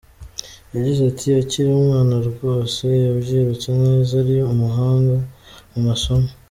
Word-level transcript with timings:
Yagize 0.73 1.01
ati” 1.11 1.27
Akiri 1.41 1.69
umwana 1.79 2.15
rwose 2.29 2.85
yabyirutse 3.05 3.67
neza 3.83 4.11
ari 4.21 4.35
umuhanga 4.53 5.15
mu 5.71 5.81
masomo. 5.89 6.29